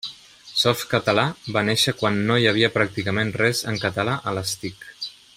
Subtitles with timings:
[0.61, 1.25] Softcatalà
[1.57, 4.89] va néixer quan no hi havia pràcticament res en català a les TIC.